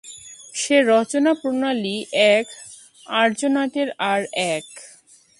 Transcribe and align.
সে 0.53 0.77
রচনা-প্রণালী 0.83 1.97
এক, 2.33 2.45
আর্যনাটকের 3.15 3.89
আর 4.03 4.21
এক। 4.53 4.65